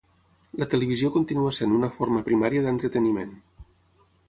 [0.61, 3.39] La televisió continua sent una forma primària d'entreteniment.